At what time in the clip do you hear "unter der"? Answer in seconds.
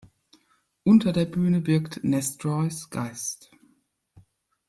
0.83-1.25